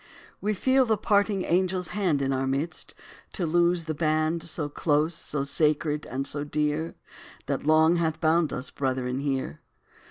[0.41, 2.95] We feel the parting angel's hand Is in our midst,
[3.33, 6.95] to loose the band So close, so sacred, and so dear,
[7.45, 9.61] That long hath bound us, brethren, here.